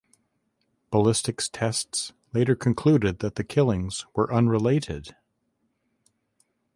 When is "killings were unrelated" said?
3.43-5.15